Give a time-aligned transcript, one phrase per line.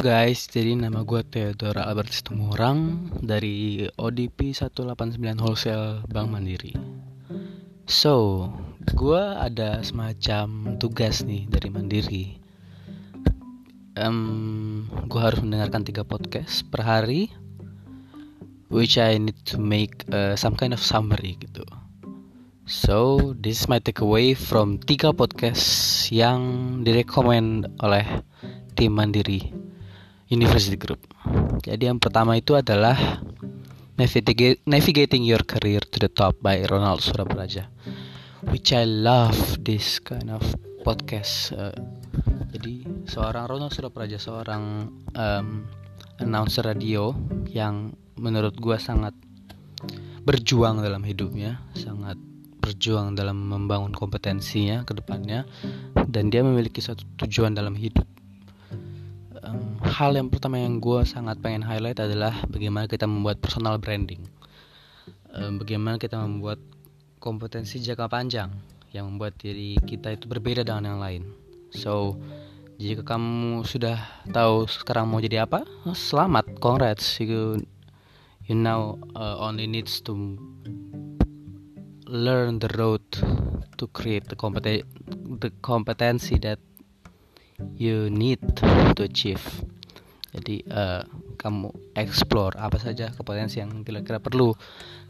[0.00, 6.72] guys, jadi nama gue Theodora Albert Situmorang dari ODP 189 Wholesale Bank Mandiri.
[7.84, 8.48] So,
[8.96, 12.24] gue ada semacam tugas nih dari Mandiri.
[14.00, 17.28] Um, gue harus mendengarkan tiga podcast per hari,
[18.72, 21.68] which I need to make uh, some kind of summary gitu.
[22.64, 26.40] So, this is my takeaway from tiga podcast yang
[26.88, 28.24] direkomend oleh
[28.80, 29.59] tim Mandiri
[30.30, 31.10] University Group.
[31.66, 33.18] Jadi yang pertama itu adalah
[34.64, 37.66] Navigating Your Career to the Top by Ronald Surabraja.
[38.48, 40.40] Which I love this kind of
[40.86, 41.52] podcast.
[41.52, 41.76] Uh,
[42.54, 45.68] jadi seorang Ronald Surabraja seorang um,
[46.22, 47.12] announcer radio
[47.50, 49.12] yang menurut gue sangat
[50.24, 52.16] berjuang dalam hidupnya, sangat
[52.60, 55.48] berjuang dalam membangun kompetensinya ke depannya
[56.06, 58.04] dan dia memiliki satu tujuan dalam hidup
[59.90, 64.22] hal yang pertama yang gue sangat pengen highlight adalah bagaimana kita membuat personal branding.
[65.34, 66.62] Um, bagaimana kita membuat
[67.18, 68.54] kompetensi jangka panjang
[68.94, 71.22] yang membuat diri kita itu berbeda dengan yang lain.
[71.74, 72.18] So
[72.78, 73.98] jika kamu sudah
[74.30, 77.18] tahu sekarang mau jadi apa selamat congrats.
[77.18, 77.58] You
[78.46, 80.14] you now uh, only needs to
[82.06, 83.02] learn the road
[83.78, 84.86] to create the competen
[85.38, 86.58] the competency that
[87.76, 88.40] you need
[88.96, 89.44] to achieve
[90.30, 91.02] jadi uh,
[91.34, 94.54] kamu explore apa saja kompetensi yang kira-kira perlu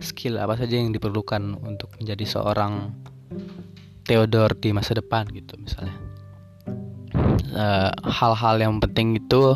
[0.00, 2.96] skill apa saja yang diperlukan untuk menjadi seorang
[4.08, 5.94] Theodore di masa depan gitu misalnya.
[7.50, 9.54] Eh, hal-hal uh, yang penting itu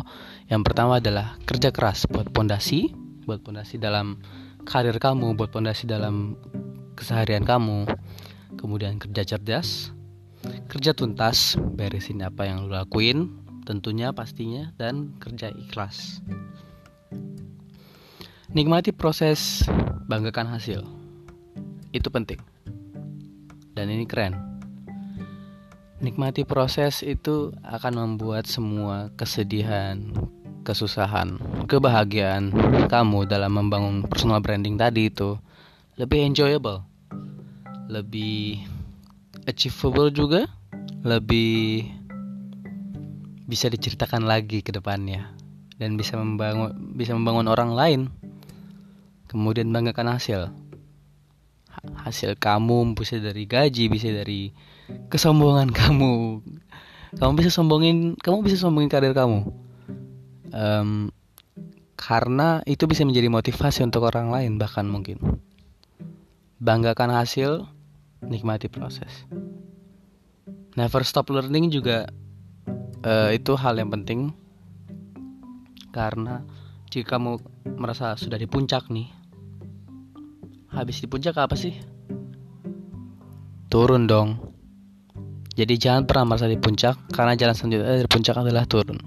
[0.51, 2.93] yang pertama adalah kerja keras buat pondasi
[3.25, 4.21] buat pondasi dalam
[4.67, 6.37] karir kamu buat pondasi dalam
[6.93, 7.89] keseharian kamu.
[8.55, 9.95] Kemudian kerja cerdas
[10.69, 16.21] kerja tuntas beresin apa yang lo lakuin tentunya pastinya dan kerja ikhlas.
[18.53, 19.65] Nikmati proses
[20.07, 20.85] banggakan hasil.
[21.91, 22.39] Itu penting.
[23.75, 24.37] Dan ini keren.
[25.99, 30.13] Nikmati proses itu akan membuat semua kesedihan
[30.65, 31.37] kesusahan
[31.69, 32.49] kebahagiaan
[32.89, 35.37] kamu dalam membangun personal branding tadi itu
[35.93, 36.81] lebih enjoyable
[37.85, 38.65] lebih
[39.45, 40.49] achievable juga
[41.05, 41.85] lebih
[43.45, 45.29] bisa diceritakan lagi ke depannya
[45.77, 48.01] dan bisa membangun bisa membangun orang lain
[49.29, 50.49] kemudian banggakan hasil.
[52.01, 54.49] Hasil kamu bisa dari gaji bisa dari
[55.11, 56.41] kesombongan kamu.
[57.15, 59.45] Kamu bisa sombongin kamu bisa sombongin karir kamu.
[60.55, 61.11] Um,
[61.99, 65.19] karena itu bisa menjadi motivasi untuk orang lain bahkan mungkin.
[66.57, 67.67] Banggakan hasil
[68.23, 69.27] nikmati proses.
[70.75, 72.09] Never stop learning juga
[73.05, 74.33] uh, itu hal yang penting
[75.93, 76.43] karena
[76.91, 77.39] jika kamu
[77.79, 79.07] merasa sudah di puncak nih,
[80.75, 81.71] habis di puncak apa sih?
[83.71, 84.39] Turun dong.
[85.55, 88.99] Jadi jangan pernah merasa di puncak karena jalan selanjutnya dari puncak adalah turun.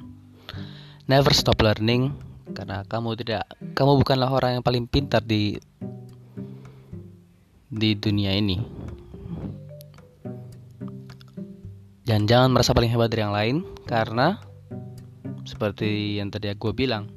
[1.09, 2.13] Never stop learning
[2.57, 3.45] karena kamu tidak
[3.77, 5.61] kamu bukanlah orang yang paling pintar di
[7.69, 8.57] di dunia ini.
[12.09, 14.37] Dan jangan merasa paling hebat dari yang lain karena
[15.49, 17.09] seperti yang tadi gue bilang,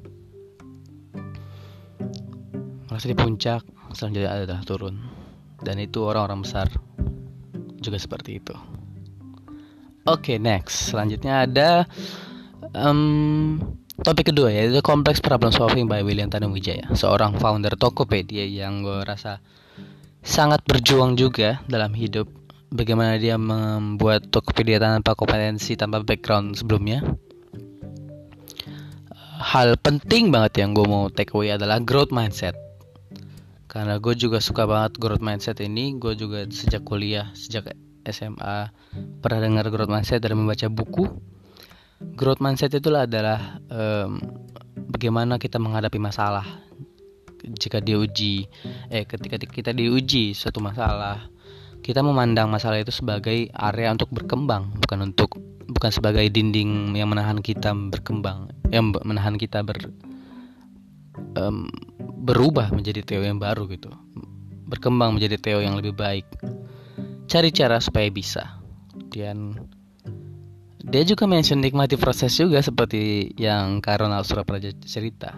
[2.88, 3.60] merasa di puncak
[3.92, 4.96] selanjutnya adalah turun.
[5.62, 6.66] Dan itu orang-orang besar
[7.78, 8.56] juga seperti itu.
[10.02, 10.90] Oke, okay, next.
[10.90, 11.86] Selanjutnya ada
[12.74, 13.62] um,
[14.02, 19.38] topik kedua yaitu Complex Problem Solving by William Tanuwijaya, seorang founder Tokopedia yang gue rasa
[20.22, 22.26] sangat berjuang juga dalam hidup
[22.72, 27.04] bagaimana dia membuat Tokopedia tanpa kompetensi tanpa background sebelumnya?
[29.42, 32.56] Hal penting banget yang gue mau take away adalah growth mindset.
[33.68, 35.96] Karena gue juga suka banget growth mindset ini.
[36.00, 37.76] Gue juga sejak kuliah sejak
[38.08, 38.72] SMA
[39.20, 41.04] pernah dengar growth mindset dan membaca buku.
[42.16, 44.18] Growth mindset itulah adalah um,
[44.90, 46.44] bagaimana kita menghadapi masalah.
[47.42, 48.46] Jika diuji
[48.86, 51.31] eh ketika kita diuji suatu masalah
[51.82, 55.36] kita memandang masalah itu sebagai area untuk berkembang bukan untuk
[55.66, 59.78] bukan sebagai dinding yang menahan kita berkembang yang menahan kita ber
[61.36, 61.68] um,
[62.22, 63.90] berubah menjadi Theo yang baru gitu.
[64.70, 66.24] Berkembang menjadi Theo yang lebih baik.
[67.28, 68.62] Cari cara supaya bisa.
[69.12, 69.58] Dan
[70.82, 75.36] dia juga mention nikmati proses juga seperti yang Karona Surapraja cerita.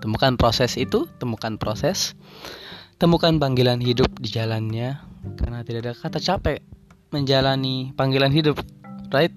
[0.00, 2.16] Temukan proses itu temukan proses
[2.96, 6.58] temukan panggilan hidup di jalannya karena tidak ada kata capek
[7.10, 8.60] menjalani panggilan hidup
[9.10, 9.34] right?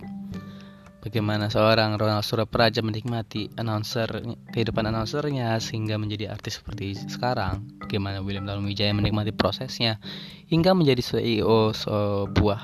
[1.03, 4.07] Bagaimana seorang Ronald Surapraja menikmati announcer
[4.55, 7.75] kehidupan announcernya sehingga menjadi artis seperti sekarang?
[7.83, 9.99] Bagaimana William Tanuwijaya menikmati prosesnya
[10.47, 12.61] hingga menjadi CEO sebuah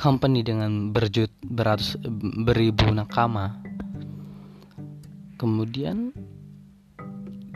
[0.00, 2.00] company dengan berjut beratus
[2.40, 3.60] beribu nakama?
[5.36, 6.16] Kemudian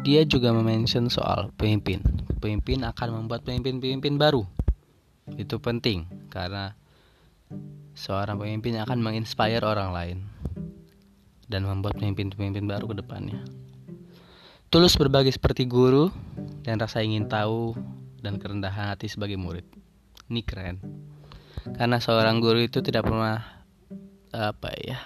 [0.02, 2.02] dia juga mention soal pemimpin
[2.43, 4.43] pemimpin akan membuat pemimpin-pemimpin baru
[5.38, 6.75] itu penting karena
[7.93, 10.19] Seorang pemimpin akan menginspire orang lain
[11.52, 13.44] dan membuat pemimpin-pemimpin baru ke depannya.
[14.72, 16.08] Tulus berbagi seperti guru
[16.64, 17.76] dan rasa ingin tahu
[18.25, 19.69] dan kerendahan hati sebagai murid.
[20.32, 20.81] Ini keren.
[21.76, 23.44] Karena seorang guru itu tidak pernah
[24.32, 24.96] apa ya?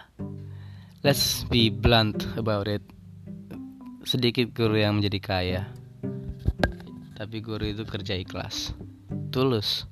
[1.03, 2.87] Let's be blunt about it.
[4.07, 5.63] Sedikit guru yang menjadi kaya.
[7.19, 8.71] Tapi guru itu kerja ikhlas.
[9.35, 9.91] Tulus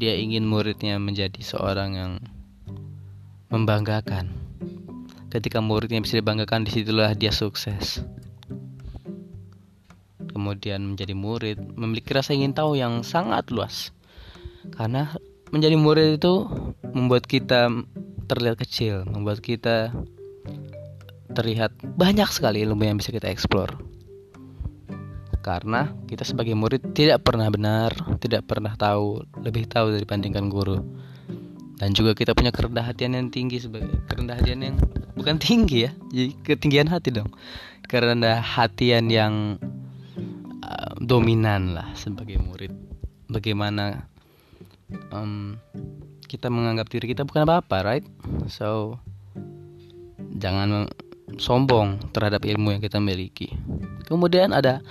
[0.00, 2.12] dia ingin muridnya menjadi seorang yang
[3.52, 4.32] membanggakan.
[5.28, 8.00] Ketika muridnya bisa dibanggakan, di situlah dia sukses.
[10.32, 13.92] Kemudian menjadi murid memiliki rasa ingin tahu yang sangat luas.
[14.72, 15.12] Karena
[15.52, 16.48] menjadi murid itu
[16.96, 17.68] membuat kita
[18.24, 19.92] terlihat kecil, membuat kita
[21.32, 23.78] terlihat banyak sekali ilmu yang bisa kita eksplor
[25.40, 30.84] karena kita sebagai murid tidak pernah benar, tidak pernah tahu, lebih tahu dibandingkan guru.
[31.80, 34.76] Dan juga kita punya kerendah hatian yang tinggi sebagai kerendah hatian yang
[35.16, 37.32] bukan tinggi ya, jadi ketinggian hati dong.
[37.88, 39.56] Kerendah hatian yang
[40.60, 42.76] uh, dominan lah sebagai murid.
[43.32, 44.04] Bagaimana
[45.08, 45.56] um,
[46.28, 48.06] kita menganggap diri kita bukan apa-apa, right?
[48.52, 49.00] So
[50.36, 50.92] jangan
[51.38, 53.52] sombong terhadap ilmu yang kita miliki.
[54.08, 54.82] Kemudian ada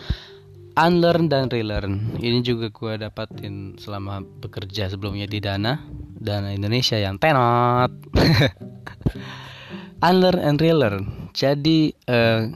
[0.79, 2.15] unlearn dan relearn.
[2.19, 5.75] Ini juga gue dapatin selama bekerja sebelumnya di Dana
[6.19, 7.91] Dana Indonesia yang tenot.
[10.07, 11.03] Unlearn and relearn.
[11.35, 12.47] Jadi uh,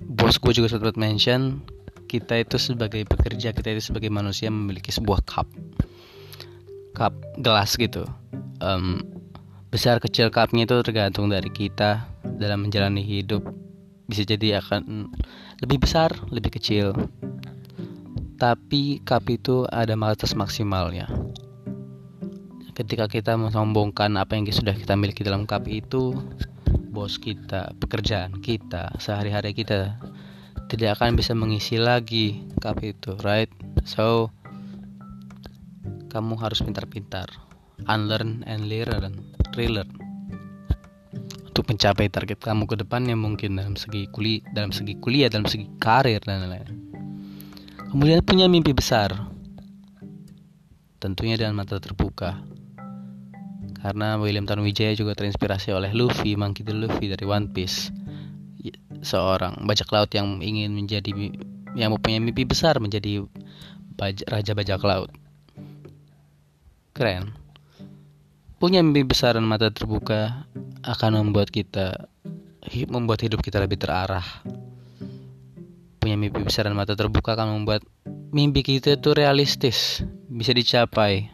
[0.00, 1.60] bos gue juga sempat mention
[2.08, 5.48] kita itu sebagai pekerja kita itu sebagai manusia memiliki sebuah cup.
[6.96, 8.08] Cup gelas gitu.
[8.64, 9.13] Um,
[9.74, 12.06] besar kecil cupnya itu tergantung dari kita
[12.38, 13.42] dalam menjalani hidup
[14.06, 15.10] bisa jadi akan
[15.58, 16.94] lebih besar, lebih kecil.
[18.38, 21.10] Tapi cup itu ada batas maksimalnya.
[22.78, 26.14] Ketika kita menyombongkan apa yang sudah kita miliki dalam cup itu,
[26.94, 29.98] bos kita, pekerjaan kita, sehari-hari kita
[30.70, 33.50] tidak akan bisa mengisi lagi cup itu, right?
[33.86, 34.30] So,
[36.10, 37.30] kamu harus pintar-pintar,
[37.86, 39.14] unlearn and learn,
[39.58, 40.04] relearn
[41.54, 45.70] untuk mencapai target kamu ke depannya mungkin dalam segi kuliah, dalam segi kuliah, dalam segi
[45.78, 46.66] karir dan lain-lain.
[47.94, 49.14] Kemudian punya mimpi besar.
[50.98, 52.42] Tentunya dengan mata terbuka.
[53.78, 56.74] Karena William Tanuwijaya juga terinspirasi oleh Luffy, Monkey D.
[56.74, 57.94] Luffy dari One Piece.
[59.06, 61.14] Seorang bajak laut yang ingin menjadi
[61.78, 63.22] yang mempunyai mimpi besar menjadi
[64.26, 65.14] raja bajak laut.
[66.98, 67.43] Keren.
[68.64, 70.48] Punya mimpi besar dan mata terbuka
[70.80, 72.08] akan membuat kita
[72.88, 74.24] membuat hidup kita lebih terarah.
[76.00, 77.84] Punya mimpi besar dan mata terbuka akan membuat
[78.32, 80.00] mimpi kita itu realistis,
[80.32, 81.28] bisa dicapai.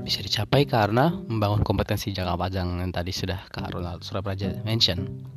[0.00, 5.28] Bisa dicapai karena membangun kompetensi jangka panjang yang tadi sudah Kak Ronald Surapraja mention.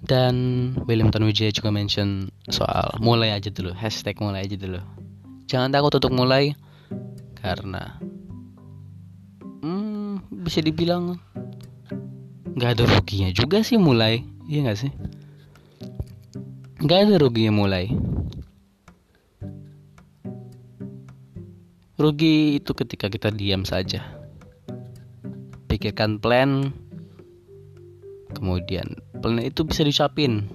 [0.00, 4.80] Dan William Tanuwijaya juga mention soal mulai aja dulu, hashtag mulai aja dulu.
[5.44, 6.56] Jangan takut untuk mulai
[7.36, 8.00] karena
[10.30, 11.18] bisa dibilang.
[12.58, 14.92] Nggak ada ruginya juga sih mulai iya nggak sih?
[16.82, 17.92] Nggak ada ruginya mulai.
[21.98, 24.02] Rugi itu ketika kita diam saja.
[25.68, 26.72] Pikirkan plan
[28.32, 30.46] kemudian plan itu bisa dicapin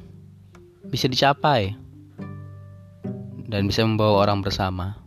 [0.88, 1.74] bisa dicapai
[3.50, 4.98] dan bisa membawa orang bersama.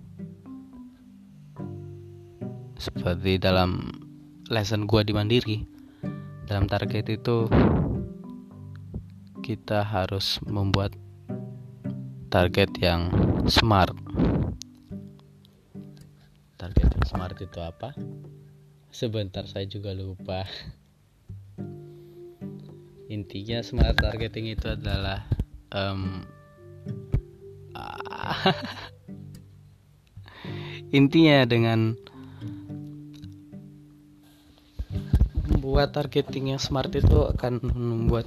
[2.78, 3.90] Seperti dalam
[4.46, 5.66] lesson gue di mandiri.
[6.46, 7.50] Dalam target itu
[9.42, 10.94] kita harus membuat
[12.30, 13.10] target yang
[13.50, 13.90] smart.
[16.58, 17.90] Target yang smart itu apa?
[18.94, 20.46] Sebentar saya juga lupa.
[23.14, 25.26] Intinya smart targeting itu adalah
[25.70, 26.26] um,
[30.98, 31.94] intinya dengan
[35.76, 38.24] membuat targeting yang smart itu akan membuat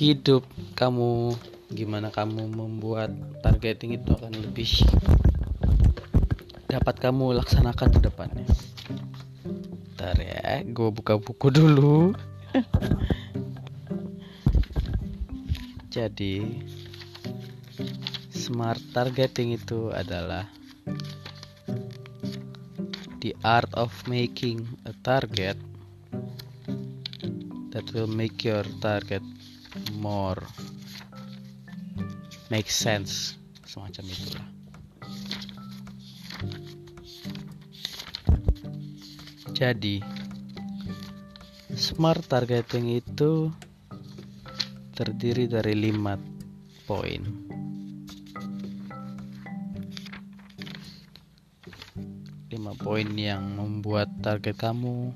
[0.00, 0.48] hidup
[0.80, 1.36] kamu
[1.68, 3.12] gimana kamu membuat
[3.44, 4.80] targeting itu akan lebih
[6.72, 8.48] dapat kamu laksanakan ke depannya
[9.92, 12.16] Ntar ya, gue buka buku dulu.
[15.92, 16.64] Jadi,
[18.32, 20.48] smart targeting itu adalah
[23.24, 24.68] the art of making
[25.04, 25.60] target
[27.68, 29.20] that will make your target
[30.00, 30.40] more
[32.48, 33.36] make sense
[33.68, 34.48] semacam itulah.
[39.54, 40.00] Jadi
[41.74, 43.50] smart targeting itu
[44.94, 46.14] terdiri dari lima
[46.86, 47.33] poin
[52.94, 55.10] poin yang membuat target kamu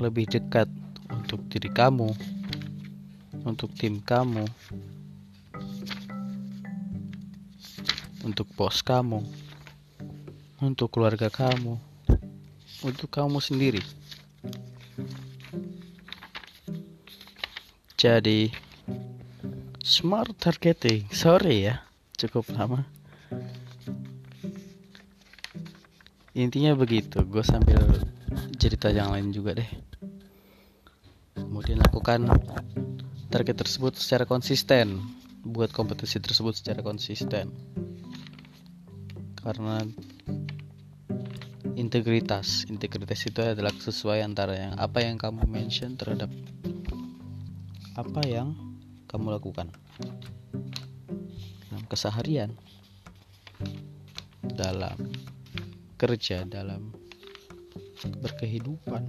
[0.00, 0.64] lebih dekat
[1.12, 2.08] untuk diri kamu,
[3.44, 4.48] untuk tim kamu,
[8.24, 9.20] untuk bos kamu,
[10.56, 11.76] untuk keluarga kamu,
[12.80, 13.84] untuk kamu sendiri.
[18.00, 18.56] Jadi,
[19.84, 21.84] smart targeting, sorry ya,
[22.16, 22.99] cukup lama.
[26.40, 27.20] Intinya begitu.
[27.26, 27.80] Gue sambil
[28.56, 29.70] cerita yang lain juga deh.
[31.36, 32.28] Kemudian lakukan
[33.28, 35.00] target tersebut secara konsisten.
[35.40, 37.52] Buat kompetisi tersebut secara konsisten.
[39.40, 39.80] Karena
[41.80, 42.68] integritas.
[42.68, 46.28] Integritas itu adalah sesuai antara yang apa yang kamu mention terhadap
[47.96, 48.52] apa yang
[49.08, 49.72] kamu lakukan.
[51.72, 52.52] Dalam keseharian.
[54.44, 54.96] Dalam
[56.00, 56.96] kerja dalam
[58.24, 59.04] berkehidupan.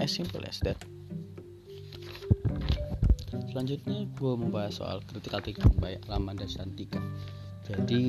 [0.00, 0.80] As simple as that.
[3.52, 6.96] Selanjutnya gue membahas soal critical thinking by Alamanda Santika.
[7.68, 8.08] Jadi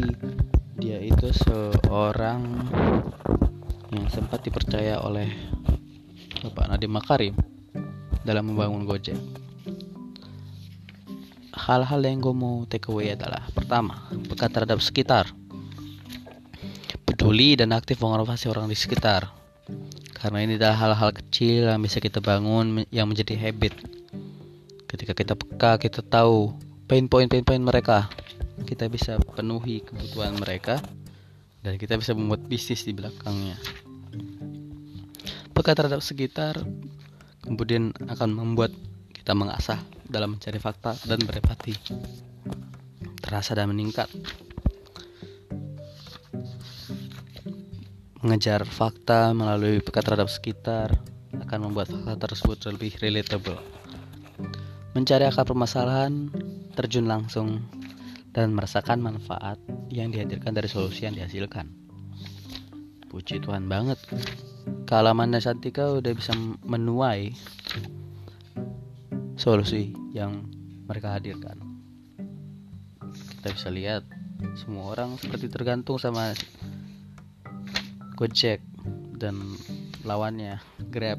[0.79, 2.47] dia itu seorang
[3.91, 5.27] yang sempat dipercaya oleh
[6.39, 7.35] Bapak Nadiem Makarim
[8.23, 9.19] dalam membangun Gojek.
[11.51, 15.27] Hal-hal yang gue mau take away adalah pertama peka terhadap sekitar
[17.31, 19.31] peduli dan aktif mengobservasi orang di sekitar.
[20.19, 23.71] Karena ini adalah hal-hal kecil yang bisa kita bangun yang menjadi habit.
[24.83, 26.51] Ketika kita peka, kita tahu
[26.91, 28.11] pain point-pain point mereka.
[28.67, 30.83] Kita bisa penuhi kebutuhan mereka
[31.63, 33.55] dan kita bisa membuat bisnis di belakangnya.
[35.55, 36.59] Peka terhadap sekitar
[37.47, 38.75] kemudian akan membuat
[39.15, 41.79] kita mengasah dalam mencari fakta dan berempati.
[43.23, 44.11] Terasa dan meningkat.
[48.21, 50.93] Mengejar fakta melalui peka terhadap sekitar
[51.41, 53.57] akan membuat fakta tersebut lebih relatable.
[54.93, 56.29] Mencari akar permasalahan,
[56.77, 57.65] terjun langsung,
[58.29, 59.57] dan merasakan manfaat
[59.89, 61.73] yang dihadirkan dari solusi yang dihasilkan.
[63.09, 63.97] Puji Tuhan banget.
[64.85, 67.33] Kalamannya Santika udah bisa menuai
[69.33, 70.45] solusi yang
[70.85, 71.57] mereka hadirkan.
[73.41, 74.05] Kita bisa lihat
[74.53, 76.37] semua orang seperti tergantung sama
[78.21, 78.61] Gojek
[79.17, 79.57] dan
[80.05, 80.61] lawannya
[80.93, 81.17] Grab.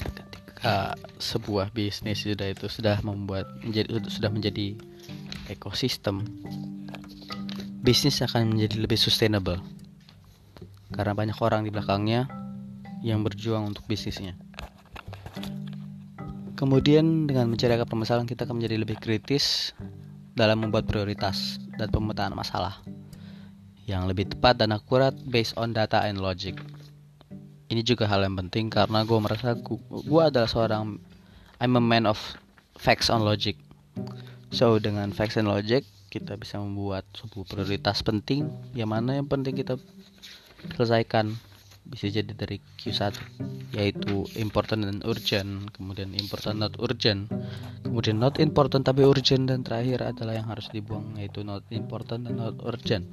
[0.00, 4.72] Ketika sebuah bisnis sudah itu sudah membuat menjadi sudah menjadi
[5.52, 6.24] ekosistem
[7.84, 9.60] bisnis akan menjadi lebih sustainable.
[10.88, 12.32] Karena banyak orang di belakangnya
[13.04, 14.40] yang berjuang untuk bisnisnya.
[16.56, 19.76] Kemudian dengan mencari akar permasalahan kita akan menjadi lebih kritis
[20.32, 22.80] dalam membuat prioritas dan pemetaan masalah
[23.86, 26.58] yang lebih tepat dan akurat based on data and logic.
[27.72, 31.00] Ini juga hal yang penting karena gue merasa gue adalah seorang
[31.62, 32.18] I'm a man of
[32.76, 33.56] facts on logic.
[34.52, 38.44] So dengan facts and logic kita bisa membuat sebuah prioritas penting
[38.76, 39.80] yang mana yang penting kita
[40.76, 41.32] selesaikan
[41.88, 43.16] bisa jadi dari Q1
[43.74, 47.26] yaitu important dan urgent kemudian important not urgent
[47.82, 52.38] kemudian not important tapi urgent dan terakhir adalah yang harus dibuang yaitu not important dan
[52.38, 53.08] not urgent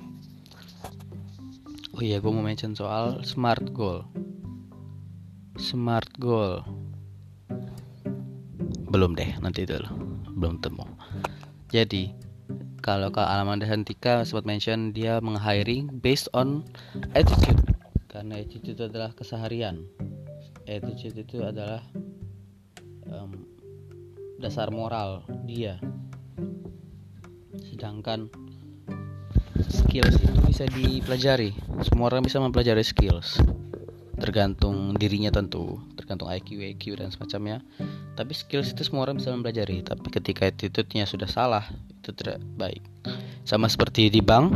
[1.95, 4.05] oh iya gue mau mention soal smart goal.
[5.57, 6.61] Smart goal.
[8.89, 9.89] Belum deh nanti dulu.
[10.37, 10.85] Belum temu.
[11.69, 12.13] Jadi
[12.79, 16.65] kalau ke Alamanda Hantika sempat mention dia meng-hiring based on
[17.13, 17.59] attitude.
[18.09, 19.85] Karena attitude itu adalah keseharian.
[20.65, 21.83] Attitude itu adalah
[23.05, 23.45] um,
[24.39, 25.77] dasar moral dia.
[27.59, 28.31] Sedangkan
[29.67, 31.51] skills itu bisa dipelajari.
[31.83, 33.43] Semua orang bisa mempelajari skills.
[34.19, 37.59] Tergantung dirinya tentu tergantung IQ IQ dan semacamnya.
[38.15, 39.83] Tapi skills itu semua orang bisa mempelajari.
[39.83, 41.67] Tapi ketika attitude-nya sudah salah
[41.99, 42.83] itu tidak baik.
[43.43, 44.55] Sama seperti di bank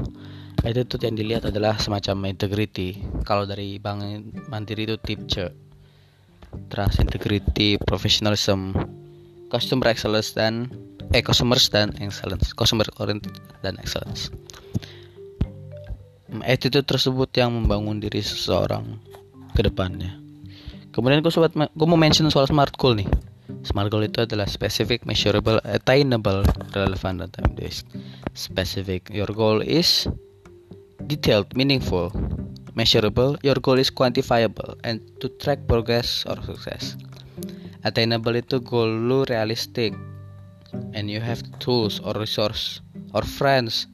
[0.63, 3.03] attitude yang dilihat adalah semacam integrity.
[3.27, 5.51] Kalau dari bank mandiri itu tip C.
[6.69, 8.77] Trust integrity professionalism
[9.49, 10.69] customer excellence dan
[11.11, 14.31] eh customers dan excellence customer oriented dan excellence
[16.47, 18.97] attitude tersebut yang membangun diri seseorang
[19.53, 20.15] ke depannya
[20.95, 23.09] kemudian gue sobat gue mau mention soal smart goal nih
[23.63, 26.43] Smart goal itu adalah specific, measurable, attainable,
[26.75, 27.87] relevant, dan time based.
[28.35, 30.07] Specific, your goal is
[31.07, 32.11] detailed, meaningful.
[32.75, 36.99] Measurable, your goal is quantifiable and to track progress or success.
[37.87, 39.95] Attainable itu goal lu realistic
[40.93, 42.81] and you have tools or resource
[43.13, 43.87] or friends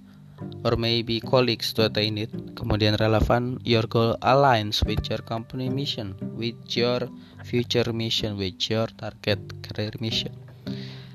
[0.64, 2.32] or maybe colleagues to attain it.
[2.56, 7.08] Kemudian relevan, your goal aligns with your company mission, with your
[7.44, 10.32] future mission, with your target career mission.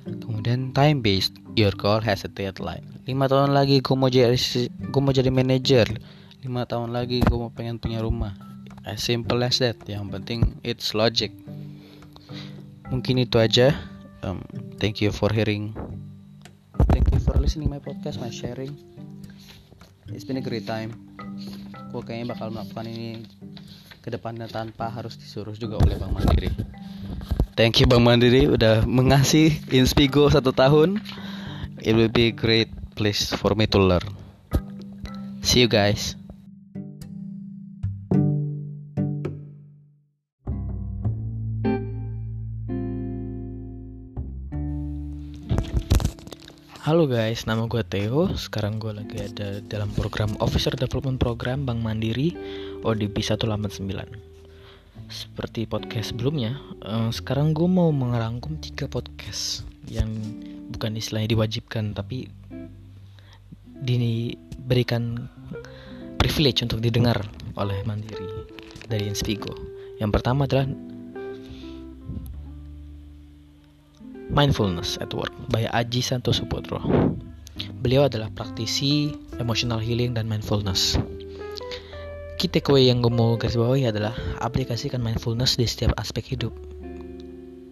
[0.05, 2.85] Kemudian time based, your goal has a deadline.
[3.05, 4.37] 5 tahun lagi gue mau jadi
[4.69, 5.89] gue mau jadi manager.
[6.41, 8.37] 5 tahun lagi gue mau pengen punya rumah.
[8.85, 9.81] As simple as that.
[9.89, 11.33] Yang penting it's logic.
[12.93, 13.73] Mungkin itu aja.
[14.25, 14.41] Um,
[14.81, 15.77] thank you for hearing.
[16.89, 18.73] Thank you for listening my podcast, my sharing.
[20.09, 20.97] It's been a great time.
[21.93, 23.21] Gue kayaknya bakal melakukan ini
[24.01, 26.49] ke depannya tanpa harus disuruh juga oleh Bang Mandiri.
[27.53, 31.05] Thank you Bang Mandiri udah mengasih Inspigo satu tahun.
[31.85, 34.09] It will be a great place for me to learn.
[35.45, 36.17] See you guys.
[46.85, 48.37] Halo guys, nama gue Theo.
[48.37, 52.37] Sekarang gue lagi ada dalam program Officer Development Program Bank Mandiri
[52.85, 53.89] ODP 189.
[55.09, 60.13] Seperti podcast sebelumnya, eh, sekarang gue mau mengerangkum tiga podcast yang
[60.77, 62.29] bukan istilahnya diwajibkan, tapi
[63.81, 65.25] diberikan
[66.21, 67.17] privilege untuk didengar
[67.57, 68.29] oleh Mandiri
[68.93, 69.57] dari Inspigo.
[70.05, 70.69] Yang pertama adalah
[74.33, 76.81] Mindfulness at Work by Aji Santoso Putro.
[77.85, 80.97] Beliau adalah praktisi emotional healing dan mindfulness.
[82.41, 86.57] Key takeaway yang gue mau garis bawahi adalah aplikasikan mindfulness di setiap aspek hidup.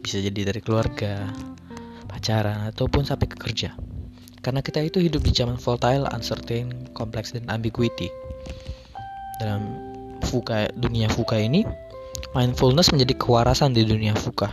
[0.05, 1.33] Bisa jadi dari keluarga,
[2.05, 3.73] pacaran, ataupun sampai ke kerja.
[4.45, 8.13] Karena kita itu hidup di zaman volatile, uncertain, kompleks, dan ambiguity.
[9.41, 9.73] Dalam
[10.29, 11.65] fuka, dunia fuka ini,
[12.37, 14.53] mindfulness menjadi kewarasan di dunia fuka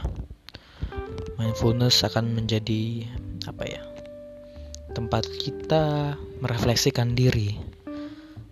[1.40, 3.08] mindfulness akan menjadi
[3.48, 3.82] apa ya
[4.92, 7.56] tempat kita merefleksikan diri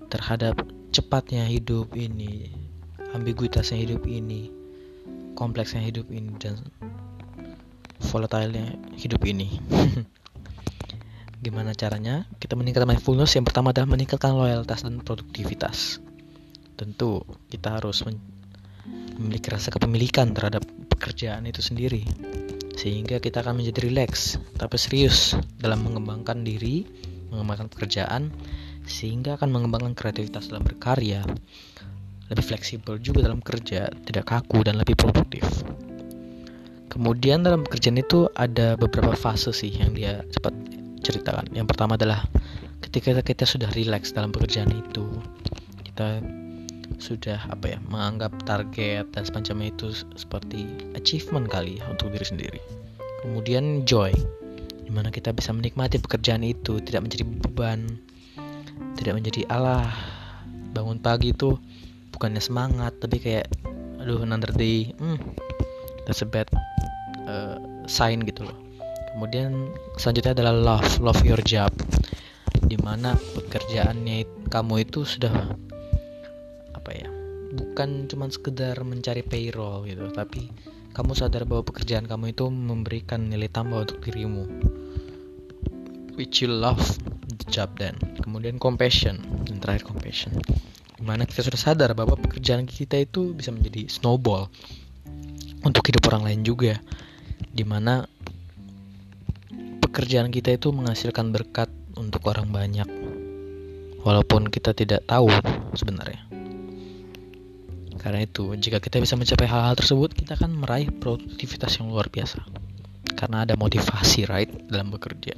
[0.08, 0.56] terhadap
[0.96, 2.56] cepatnya hidup ini
[3.12, 4.50] ambiguitasnya hidup ini
[5.36, 6.58] kompleksnya hidup ini dan
[8.02, 9.62] volatilenya hidup ini.
[11.46, 12.26] Gimana caranya?
[12.42, 13.38] Kita meningkatkan mindfulness.
[13.38, 16.02] Yang pertama adalah meningkatkan loyalitas dan produktivitas.
[16.74, 17.22] Tentu
[17.54, 22.06] kita harus memiliki rasa kepemilikan terhadap pekerjaan itu sendiri
[22.78, 26.86] sehingga kita akan menjadi rileks tapi serius dalam mengembangkan diri,
[27.34, 28.30] mengembangkan pekerjaan
[28.88, 31.26] sehingga akan mengembangkan kreativitas dalam berkarya,
[32.30, 35.44] lebih fleksibel juga dalam kerja, tidak kaku dan lebih produktif.
[36.88, 40.56] Kemudian dalam pekerjaan itu ada beberapa fase sih yang dia cepat
[41.04, 41.52] ceritakan.
[41.52, 42.24] Yang pertama adalah
[42.80, 45.06] ketika kita sudah rileks dalam pekerjaan itu,
[45.84, 46.24] kita
[46.98, 52.60] sudah apa ya menganggap target dan semacamnya itu seperti achievement kali ya untuk diri sendiri.
[53.22, 54.16] Kemudian joy
[54.88, 58.00] di mana kita bisa menikmati pekerjaan itu tidak menjadi beban
[58.96, 59.92] tidak menjadi Allah
[60.72, 61.60] bangun pagi itu
[62.16, 63.52] bukannya semangat tapi kayak
[64.00, 65.20] aduh another day hmm,
[66.08, 66.48] that's a bad
[67.28, 68.58] uh, sign gitu loh.
[69.12, 71.74] Kemudian selanjutnya adalah love love your job
[72.68, 75.34] di mana pekerjaannya kamu itu sudah
[77.58, 80.54] bukan cuma sekedar mencari payroll gitu tapi
[80.98, 84.50] kamu sadar bahwa pekerjaan kamu itu memberikan nilai tambah untuk dirimu.
[86.18, 86.82] Which you love
[87.30, 88.02] the job then.
[88.18, 90.34] Kemudian compassion dan terakhir compassion.
[90.98, 94.50] Di mana kita sudah sadar bahwa pekerjaan kita itu bisa menjadi snowball
[95.62, 96.82] untuk hidup orang lain juga.
[97.54, 98.10] Di mana
[99.86, 102.90] pekerjaan kita itu menghasilkan berkat untuk orang banyak.
[104.02, 105.30] Walaupun kita tidak tahu
[105.78, 106.37] sebenarnya
[108.08, 112.40] karena itu, jika kita bisa mencapai hal-hal tersebut, kita akan meraih produktivitas yang luar biasa.
[113.20, 115.36] Karena ada motivasi, right, dalam bekerja.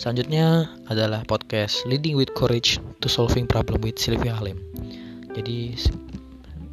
[0.00, 4.56] Selanjutnya adalah podcast Leading with Courage to Solving Problem with Sylvia Halim.
[5.36, 5.76] Jadi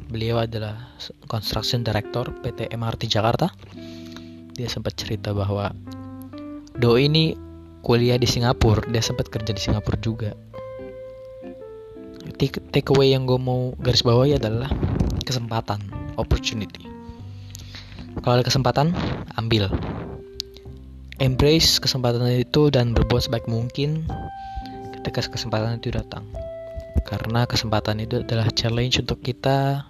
[0.08, 0.96] beliau adalah
[1.28, 3.52] construction director PT MRT Jakarta.
[4.56, 5.76] Dia sempat cerita bahwa
[6.72, 7.36] Do ini
[7.84, 10.32] kuliah di Singapura, dia sempat kerja di Singapura juga.
[12.36, 14.68] take, away yang gue mau garis bawahi adalah
[15.26, 15.82] kesempatan
[16.14, 16.86] opportunity.
[18.22, 18.94] Kalau ada kesempatan
[19.34, 19.68] ambil.
[21.16, 24.06] Embrace kesempatan itu dan berbuat sebaik mungkin
[25.00, 26.28] ketika kesempatan itu datang.
[27.02, 29.88] Karena kesempatan itu adalah challenge untuk kita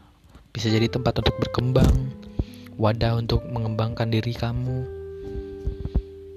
[0.55, 2.15] bisa jadi tempat untuk berkembang
[2.81, 4.89] wadah untuk mengembangkan diri kamu.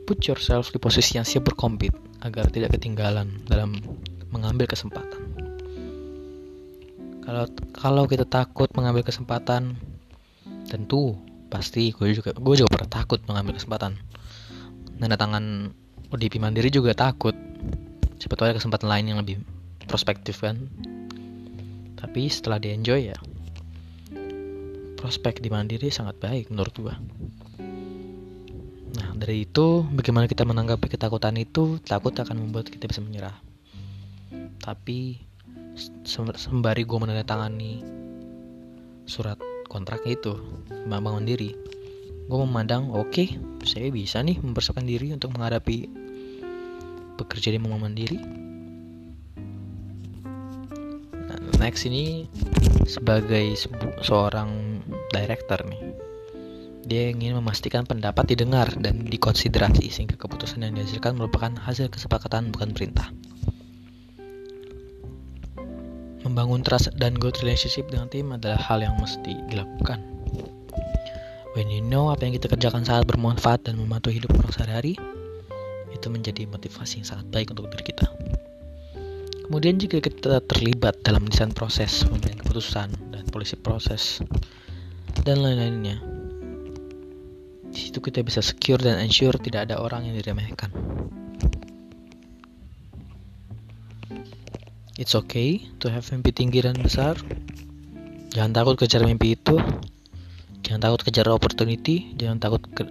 [0.09, 1.93] Put yourself di posisi yang siap berkompet
[2.25, 3.77] agar tidak ketinggalan dalam
[4.33, 5.28] mengambil kesempatan
[7.25, 9.75] kalau kalau kita takut mengambil kesempatan
[10.69, 11.17] tentu
[11.49, 13.97] pasti gue juga gue juga pernah takut mengambil kesempatan.
[14.99, 15.71] Nanda tangan
[16.11, 17.33] ODP mandiri juga takut.
[18.19, 19.39] Sebetulnya kesempatan lain yang lebih
[19.87, 20.67] prospektif kan.
[21.95, 23.19] Tapi setelah di enjoy ya
[24.99, 26.95] prospek di mandiri sangat baik menurut gue
[28.89, 33.37] nah dari itu bagaimana kita menanggapi ketakutan itu takut akan membuat kita bisa menyerah.
[34.59, 35.28] Tapi
[36.05, 37.73] sembari gue menandatangani
[39.09, 40.35] surat kontrak itu
[40.85, 41.55] Bank Mandiri
[42.29, 43.27] gue memandang oke okay,
[43.65, 45.89] saya bisa nih mempersiapkan diri untuk menghadapi
[47.17, 48.19] bekerja di Bank Mandiri
[51.25, 52.29] nah, next ini
[52.89, 53.53] sebagai
[54.01, 54.81] seorang
[55.13, 55.81] director nih.
[56.89, 62.73] Dia ingin memastikan pendapat didengar dan dikonsiderasi sehingga keputusan yang dihasilkan merupakan hasil kesepakatan bukan
[62.73, 63.13] perintah
[66.39, 69.99] Membangun trust dan good relationship dengan tim adalah hal yang mesti dilakukan.
[71.51, 74.95] When you know apa yang kita kerjakan sangat bermanfaat dan membantu hidup orang sehari-hari,
[75.91, 78.07] itu menjadi motivasi yang sangat baik untuk diri kita.
[79.51, 84.23] Kemudian jika kita terlibat dalam desain proses, pemilihan keputusan, dan polisi proses,
[85.27, 85.99] dan lain-lainnya,
[87.67, 90.71] di situ kita bisa secure dan ensure tidak ada orang yang diremehkan.
[94.99, 97.15] It's okay to have mimpi tinggi dan besar.
[98.35, 99.55] Jangan takut kejar mimpi itu.
[100.59, 102.11] Jangan takut kejar opportunity.
[102.19, 102.83] Jangan takut ke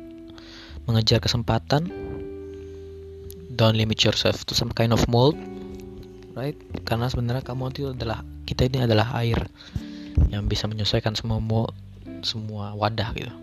[0.88, 1.92] mengejar kesempatan.
[3.52, 5.36] Don't limit yourself to some kind of mold,
[6.32, 6.56] right?
[6.88, 9.44] Karena sebenarnya kamu itu adalah kita ini adalah air
[10.32, 11.76] yang bisa menyesuaikan semua mold,
[12.24, 13.36] semua wadah gitu.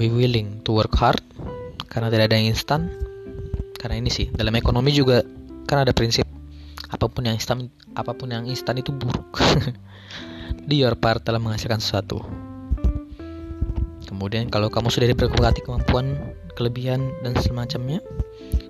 [0.00, 1.20] Be willing to work hard
[1.92, 2.88] karena tidak ada yang instan.
[3.76, 5.20] Karena ini sih dalam ekonomi juga
[5.68, 6.29] kan ada prinsip
[6.90, 9.38] apa pun yang instan apa pun yang instan itu buruk.
[10.68, 12.22] Di your part dalam menghasilkan sesuatu.
[14.10, 16.18] Kemudian kalau kamu sudah berkembang kemampuan
[16.58, 18.02] kelebihan dan semacamnya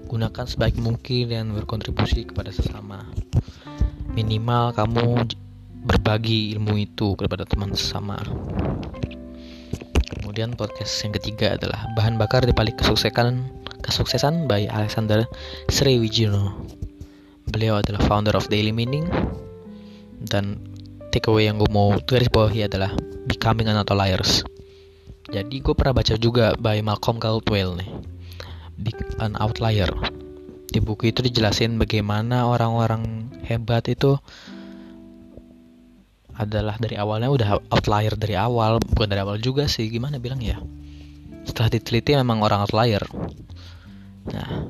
[0.06, 3.08] gunakan sebaik mungkin dan berkontribusi kepada sesama.
[4.12, 5.26] Minimal kamu
[5.88, 8.20] berbagi ilmu itu kepada teman sesama.
[10.20, 13.42] Kemudian podcast yang ketiga adalah bahan bakar di balik kesuksesan
[13.80, 15.24] kesuksesan by Alexander
[15.72, 16.79] Sriwijino
[17.50, 19.10] beliau adalah founder of Daily Meaning.
[20.22, 20.62] Dan
[21.10, 22.94] takeaway yang gue mau garis bawahi adalah
[23.26, 24.46] Becoming an Outliers
[25.30, 27.90] jadi gue pernah baca juga by Malcolm Gladwell nih.
[29.22, 29.94] An Outlier
[30.70, 34.18] di buku itu dijelasin bagaimana orang-orang hebat itu
[36.34, 39.86] adalah dari awalnya udah outlier dari awal bukan dari awal juga sih.
[39.86, 40.58] Gimana bilang ya?
[41.46, 43.02] Setelah diteliti memang orang outlier
[44.20, 44.68] nah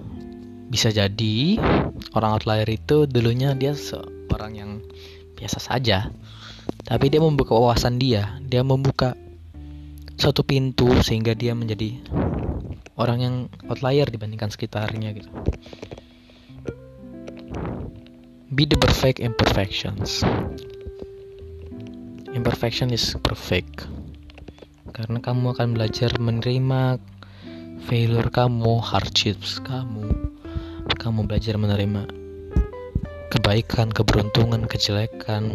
[0.70, 1.58] bisa jadi
[2.14, 4.70] orang outlier itu dulunya dia seorang yang
[5.34, 6.14] biasa saja.
[6.86, 8.38] Tapi dia membuka wawasan dia.
[8.46, 9.18] Dia membuka
[10.14, 11.98] satu pintu sehingga dia menjadi
[12.94, 13.34] orang yang
[13.66, 15.30] outlier dibandingkan sekitarnya gitu.
[18.54, 20.22] Be the perfect imperfections.
[22.30, 23.90] Imperfection is perfect.
[24.94, 27.02] Karena kamu akan belajar menerima
[27.90, 30.30] failure kamu hardships kamu
[30.96, 32.20] kamu belajar menerima
[33.30, 35.54] kebaikan, keberuntungan, kejelekan.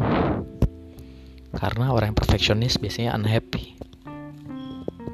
[1.56, 3.76] Karena orang yang perfeksionis biasanya unhappy.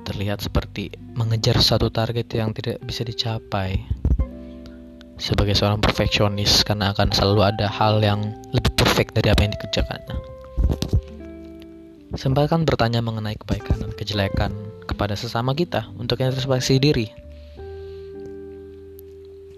[0.06, 3.82] Terlihat seperti mengejar satu target yang tidak bisa dicapai.
[5.22, 10.18] Sebagai seorang perfeksionis karena akan selalu ada hal yang lebih perfect dari apa yang dikerjakannya.
[12.18, 14.52] Sempatkan bertanya mengenai kebaikan dan kejelekan
[14.90, 17.31] kepada sesama kita untuk introspeksi diri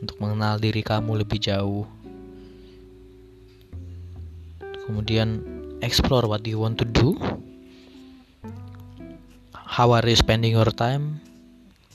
[0.04, 1.88] untuk mengenal diri kamu lebih jauh.
[4.84, 5.40] Kemudian
[5.80, 7.16] explore what you want to do.
[9.56, 11.24] How are you spending your time?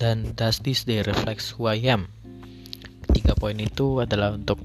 [0.01, 2.09] Dan does this day reflects who I am?
[3.05, 4.57] Ketiga poin itu adalah untuk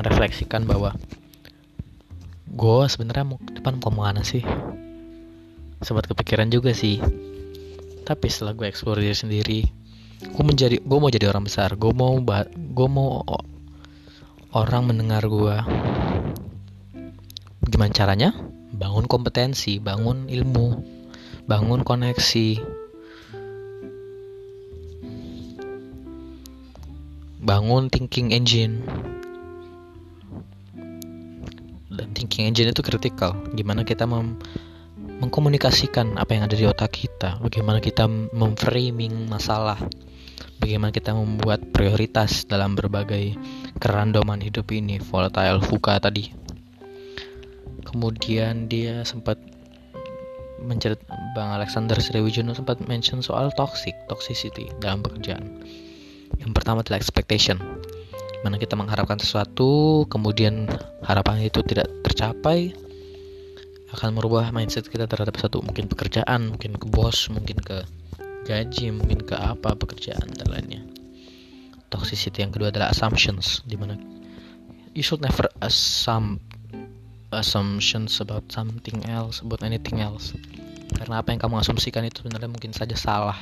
[0.00, 0.96] merefleksikan bahwa
[2.48, 4.42] gue sebenarnya mau depan mau ke mana sih?
[5.84, 6.96] Sempat kepikiran juga sih.
[8.08, 9.60] Tapi setelah gue explore diri sendiri,
[10.22, 11.74] gue menjadi gue mau jadi orang besar.
[11.76, 12.16] Gue mau
[12.52, 13.24] gue mau
[14.56, 15.56] orang mendengar gue
[17.66, 18.30] Gimana caranya?
[18.70, 20.86] Bangun kompetensi, bangun ilmu,
[21.50, 22.62] bangun koneksi,
[27.42, 28.86] bangun thinking engine.
[31.90, 34.38] Dan thinking engine itu kritikal gimana kita mem
[35.16, 37.40] mengkomunikasikan apa yang ada di otak kita.
[37.40, 39.80] Bagaimana kita memframing masalah.
[40.60, 43.36] Bagaimana kita membuat prioritas dalam berbagai
[43.80, 45.00] kerandoman hidup ini.
[45.00, 46.32] Volatile fuka tadi.
[47.86, 49.40] Kemudian dia sempat
[50.60, 51.00] mencerit
[51.36, 55.62] Bang Alexander Sriwijono sempat mention soal toxic toxicity dalam pekerjaan.
[56.40, 57.60] Yang pertama adalah expectation.
[58.44, 60.68] Mana kita mengharapkan sesuatu, kemudian
[61.02, 62.74] harapan itu tidak tercapai,
[63.94, 67.86] akan merubah mindset kita terhadap satu mungkin pekerjaan, mungkin ke bos, mungkin ke
[68.46, 70.82] gaji, mungkin ke apa pekerjaan dan lainnya.
[71.90, 73.94] Toxicity yang kedua adalah assumptions, di mana
[74.94, 76.42] you should never assume
[77.30, 80.34] assumptions about something else, about anything else.
[80.96, 83.38] Karena apa yang kamu asumsikan itu sebenarnya mungkin saja salah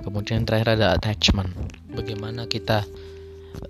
[0.00, 1.52] kemudian terakhir ada attachment
[1.92, 2.84] bagaimana kita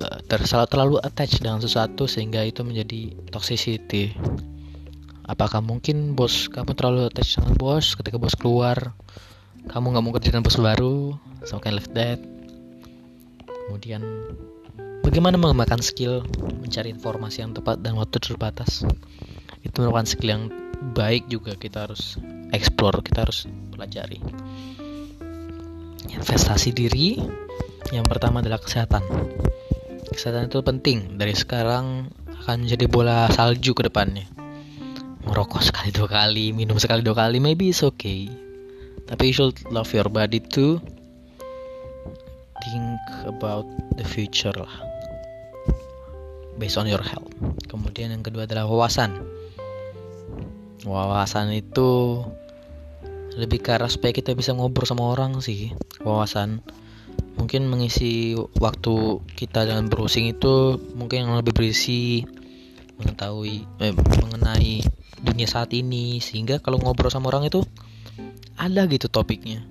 [0.03, 4.15] uh, terlalu attach dengan sesuatu sehingga itu menjadi toxicity
[5.27, 8.95] apakah mungkin bos kamu terlalu attach dengan bos ketika bos keluar?
[9.67, 11.19] Kamu nggak mau kerja dengan bos baru?
[11.43, 12.23] So can left that.
[13.67, 14.03] Kemudian
[15.03, 18.87] bagaimana mengembangkan skill mencari informasi yang tepat dan waktu terbatas?
[19.67, 20.45] Itu merupakan skill yang
[20.95, 22.15] baik juga kita harus
[22.55, 24.23] explore kita harus pelajari.
[26.07, 27.19] Investasi diri.
[27.91, 29.03] Yang pertama adalah kesehatan.
[30.07, 31.19] Kesehatan itu penting.
[31.19, 32.11] Dari sekarang
[32.47, 34.46] akan menjadi bola salju ke depannya
[35.27, 38.31] merokok sekali dua kali minum sekali dua kali maybe it's okay.
[39.07, 40.83] Tapi you should love your body too
[42.67, 44.73] think about the future lah.
[46.59, 47.31] Based on your health.
[47.71, 49.15] Kemudian yang kedua adalah wawasan.
[50.83, 52.23] Wawasan itu
[53.37, 55.71] lebih ke arah supaya kita bisa ngobrol sama orang sih
[56.03, 56.65] wawasan.
[57.37, 62.25] Mungkin mengisi waktu kita dalam browsing itu mungkin yang lebih berisi
[62.97, 64.81] mengetahui eh, mengenai
[65.23, 67.65] dunia saat ini sehingga kalau ngobrol sama orang itu
[68.57, 69.65] ada gitu topiknya.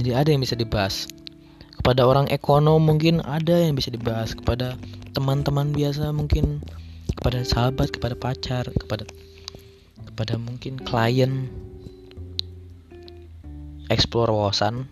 [0.00, 1.06] Jadi ada yang bisa dibahas.
[1.74, 4.32] Kepada orang ekonom mungkin ada yang bisa dibahas.
[4.32, 4.74] Kepada
[5.12, 6.64] teman-teman biasa mungkin.
[7.14, 9.06] Kepada sahabat kepada pacar kepada
[10.02, 11.48] kepada mungkin klien.
[13.92, 14.88] Explore wawasan.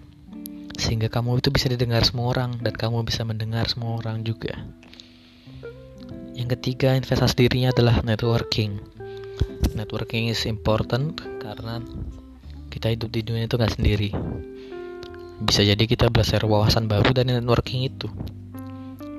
[0.76, 4.54] Sehingga kamu itu bisa didengar semua orang dan kamu bisa mendengar semua orang juga.
[6.32, 8.80] Yang ketiga, investasi dirinya adalah networking.
[9.72, 11.80] Networking is important karena
[12.72, 14.10] kita hidup di dunia itu nggak sendiri.
[15.42, 18.08] Bisa jadi kita belajar wawasan baru dari networking itu.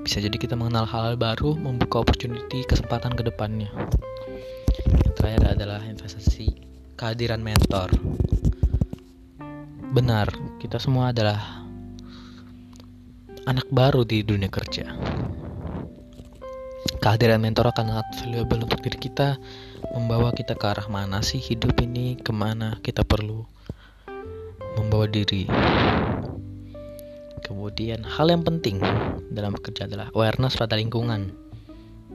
[0.03, 3.71] Bisa jadi kita mengenal hal, -hal baru, membuka opportunity, kesempatan ke depannya.
[5.05, 7.89] Yang terakhir adalah investasi kehadiran mentor
[9.93, 10.25] benar
[10.57, 11.67] kita semua adalah
[13.45, 14.89] anak baru di dunia kerja
[17.03, 19.35] kehadiran mentor akan sangat valuable untuk diri kita
[19.91, 23.43] membawa kita ke arah mana sih hidup ini ke mana kita perlu
[24.79, 25.47] membawa diri.
[27.43, 28.79] Kemudian hal yang penting
[29.35, 31.35] dalam bekerja adalah awareness pada lingkungan.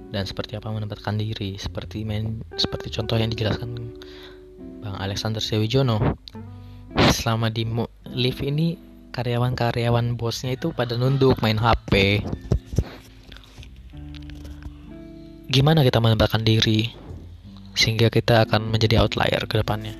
[0.08, 3.76] Dan seperti apa menempatkan diri seperti main seperti contoh yang dijelaskan
[4.80, 6.16] Bang Alexander Sewijono.
[7.12, 7.68] Selama di
[8.16, 8.80] lift ini
[9.12, 12.24] karyawan-karyawan bosnya itu pada nunduk main HP
[15.48, 16.92] gimana kita menempatkan diri
[17.72, 19.96] sehingga kita akan menjadi outlier ke depannya?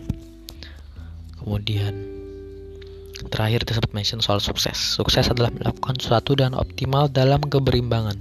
[1.41, 1.97] Kemudian
[3.33, 4.77] terakhir disebut mention soal sukses.
[4.77, 8.21] Sukses adalah melakukan sesuatu dan optimal dalam keberimbangan.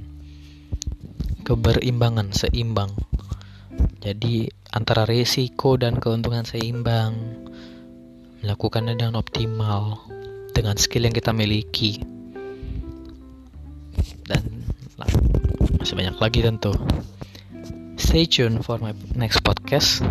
[1.44, 2.96] Keberimbangan seimbang.
[4.00, 7.12] Jadi antara risiko dan keuntungan seimbang.
[8.40, 10.00] Melakukannya dengan optimal
[10.56, 12.00] dengan skill yang kita miliki.
[14.24, 14.64] Dan
[15.76, 16.72] masih banyak lagi tentu
[17.98, 20.06] stay tuned for my next podcast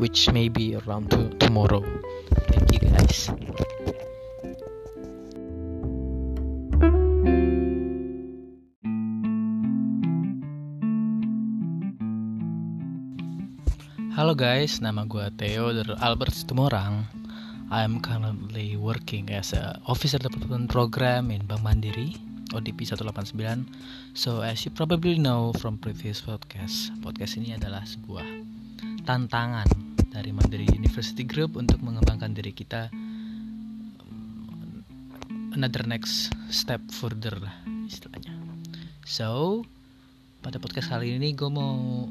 [0.00, 1.84] which may be around to tomorrow.
[2.48, 3.28] Thank you guys.
[14.16, 17.04] Halo guys, nama gue Theo dari Albert Situmorang
[17.70, 23.66] I am currently working as a officer development program in Bank Mandiri ODP 189.
[24.14, 28.26] So as you probably know from previous podcast, podcast ini adalah sebuah
[29.06, 29.66] tantangan
[30.10, 32.90] dari Mandiri University Group untuk mengembangkan diri kita
[34.02, 34.82] um,
[35.54, 37.54] another next step further lah
[37.86, 38.34] istilahnya.
[39.06, 39.62] So
[40.42, 42.06] pada podcast kali ini gue mau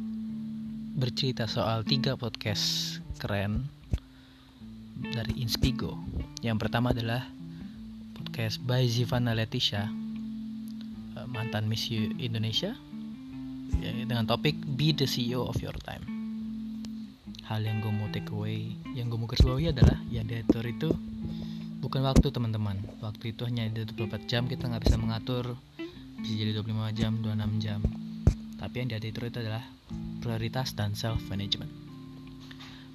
[0.99, 3.67] bercerita soal tiga podcast keren
[4.99, 5.95] dari Inspigo.
[6.43, 7.23] Yang pertama adalah
[8.15, 9.87] podcast by Zivana Leticia,
[11.27, 12.77] mantan Miss Indonesia,
[13.81, 16.05] ya, dengan topik Be the CEO of Your Time.
[17.49, 20.93] Hal yang gue mau take away, yang gue mau garis bawahi adalah yang diatur itu
[21.81, 22.77] bukan waktu teman-teman.
[23.01, 25.57] Waktu itu hanya ada 24 jam, kita nggak bisa mengatur
[26.19, 27.79] bisa jadi 25 jam, 26 jam.
[28.59, 29.63] Tapi yang diatur itu adalah
[30.19, 31.71] prioritas dan self management.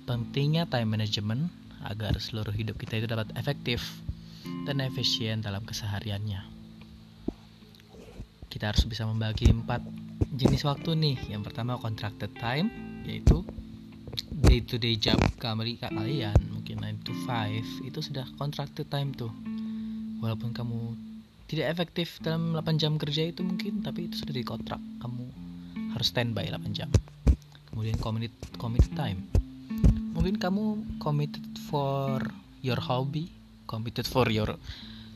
[0.05, 1.49] Pentingnya time management
[1.89, 3.81] agar seluruh hidup kita itu dapat efektif
[4.69, 6.54] dan efisien dalam kesehariannya.
[8.55, 9.83] Kita harus bisa membagi empat
[10.31, 11.19] jenis waktu nih.
[11.27, 12.71] Yang pertama contracted time,
[13.03, 13.43] yaitu
[14.31, 19.35] day to day job kalian mungkin 9 to 5 itu sudah contracted time tuh.
[20.23, 20.95] Walaupun kamu
[21.51, 25.27] tidak efektif dalam 8 jam kerja itu mungkin tapi itu sudah dikontrak kamu
[25.90, 26.95] harus standby 8 jam.
[27.75, 29.27] Kemudian committed committed time.
[30.14, 32.23] Mungkin kamu committed for
[32.62, 33.35] your hobby
[33.67, 34.55] committed for your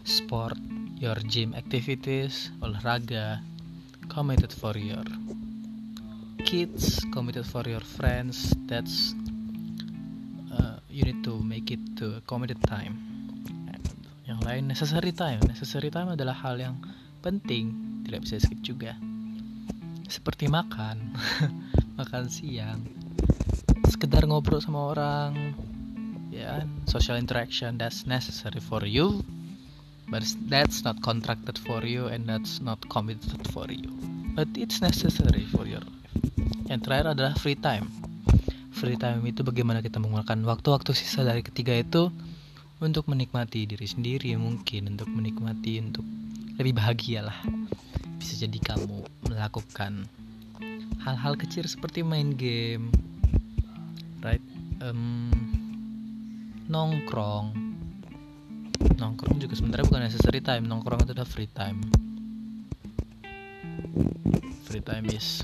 [0.03, 0.59] sport
[0.99, 3.39] your gym activities olahraga
[4.11, 5.07] committed for your
[6.43, 9.15] kids committed for your friends that's
[10.59, 12.99] uh, you need to make it to committed time.
[14.27, 15.41] Yang lain necessary time.
[15.47, 16.77] Necessary time adalah hal yang
[17.25, 17.73] penting.
[18.05, 18.97] Tidak bisa skip juga.
[20.09, 21.17] Seperti makan.
[21.99, 22.85] Makan siang.
[23.89, 25.57] Sekedar ngobrol sama orang.
[26.29, 29.25] Ya social interaction that's necessary for you
[30.09, 33.93] but that's not contracted for you and that's not committed for you.
[34.33, 36.15] But it's necessary for your life.
[36.69, 37.89] Yang terakhir adalah free time.
[38.73, 42.13] Free time itu bagaimana kita menggunakan waktu-waktu sisa dari ketiga itu
[42.79, 46.07] untuk menikmati diri sendiri mungkin untuk menikmati untuk
[46.59, 47.39] lebih bahagia lah
[48.23, 50.07] bisa jadi kamu melakukan
[51.03, 52.95] hal-hal kecil seperti main game
[54.23, 54.43] right?
[54.79, 55.35] Um,
[56.71, 57.68] nongkrong
[58.99, 61.79] nongkrong juga sebenarnya bukan necessary time nongkrong itu udah free time
[64.67, 65.43] free time is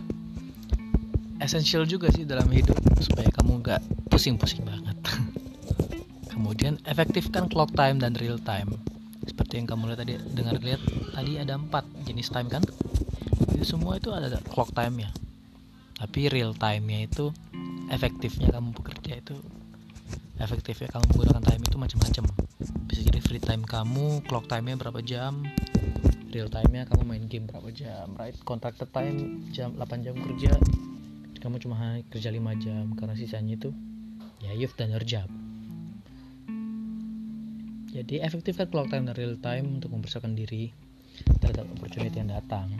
[1.43, 4.97] essential juga sih dalam hidup supaya kamu nggak pusing-pusing banget
[6.35, 8.75] Kemudian efektifkan clock time dan real time.
[9.23, 10.83] Seperti yang kamu lihat tadi dengar lihat
[11.15, 12.61] tadi ada empat jenis time kan?
[13.55, 15.11] Itu semua itu ada clock time ya.
[15.95, 17.31] Tapi real time-nya itu
[17.87, 19.39] efektifnya kamu bekerja itu
[20.43, 22.25] efektifnya kamu menggunakan time itu macam-macam.
[22.95, 25.43] Bisa jadi free time kamu, clock time-nya berapa jam,
[26.31, 28.39] real time-nya kamu main game berapa jam, right?
[28.47, 30.55] Contracted time jam 8 jam kerja,
[31.43, 33.75] kamu cuma kerja 5 jam karena sisanya itu
[34.41, 35.29] ya you've done your job
[37.95, 40.75] jadi efektifkan clock time dan real time untuk mempersiapkan diri
[41.39, 42.75] terhadap opportunity yang datang.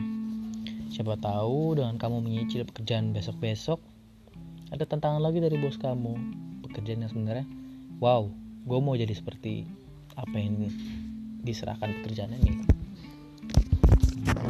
[0.91, 3.79] Siapa tahu dengan kamu menyicil pekerjaan besok-besok,
[4.75, 6.19] ada tantangan lagi dari bos kamu.
[6.67, 7.47] Pekerjaan yang sebenarnya,
[8.03, 8.27] wow,
[8.67, 9.63] gue mau jadi seperti
[10.15, 10.71] apa yang
[11.43, 12.65] diserahkan pekerjaan ini.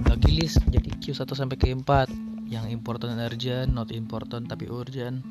[0.06, 1.91] Bagi list jadi Q1 sampai Q4
[2.47, 5.25] yang important urgent, not important tapi urgent,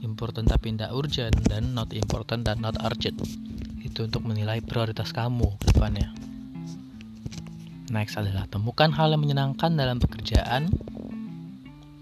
[0.00, 3.20] important tapi tidak urgent, dan not important dan not urgent
[3.84, 6.08] itu untuk menilai prioritas kamu ke depannya.
[7.92, 10.72] Next adalah temukan hal yang menyenangkan dalam pekerjaan,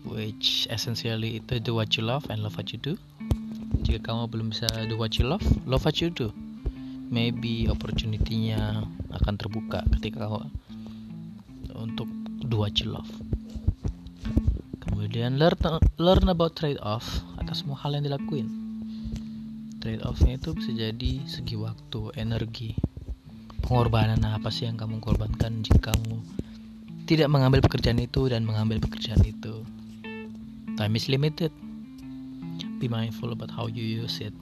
[0.07, 2.95] which essentially itu do what you love and love what you do.
[3.83, 6.31] Jika kamu belum bisa do what you love, love what you do.
[7.13, 10.49] Maybe opportunity-nya akan terbuka ketika kamu
[11.77, 12.09] untuk
[12.49, 13.13] do what love.
[14.81, 15.61] Kemudian learn
[16.01, 17.05] learn about trade off
[17.37, 18.49] atas semua hal yang dilakuin.
[19.85, 22.81] Trade offnya itu bisa jadi segi waktu energi.
[23.61, 26.17] Pengorbanan apa sih yang kamu korbankan jika kamu
[27.05, 29.69] tidak mengambil pekerjaan itu dan mengambil pekerjaan itu.
[30.81, 31.53] Time is limited.
[32.81, 34.33] Be mindful about how you use it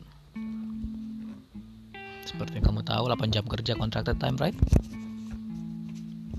[2.31, 4.55] seperti yang kamu tahu 8 jam kerja contracted time right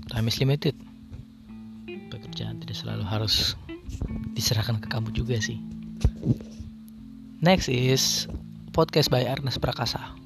[0.08, 0.72] time is limited
[2.08, 3.54] pekerjaan tidak selalu harus
[4.32, 5.60] diserahkan ke kamu juga sih
[7.44, 8.24] next is
[8.72, 10.16] podcast by Ernest Prakasa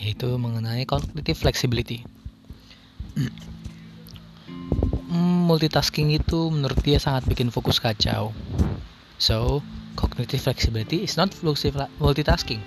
[0.00, 2.02] yaitu mengenai cognitive flexibility.
[5.50, 8.32] Multitasking itu menurut dia sangat bikin fokus kacau.
[9.20, 9.60] So,
[10.00, 11.36] cognitive flexibility is not
[12.00, 12.64] multitasking.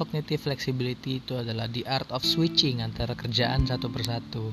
[0.00, 4.48] Cognitive flexibility itu adalah the art of switching antara kerjaan satu persatu.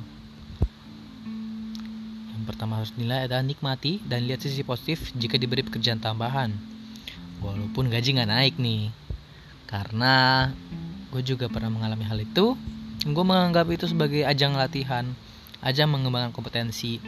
[2.35, 6.51] Yang pertama harus nilai adalah nikmati dan lihat sisi positif jika diberi pekerjaan tambahan.
[7.39, 8.91] Walaupun gaji nggak naik nih,
[9.71, 10.51] karena
[11.15, 12.59] gue juga pernah mengalami hal itu
[13.07, 15.15] gue menganggap itu sebagai ajang latihan
[15.63, 16.99] ajang mengembangkan kompetensi.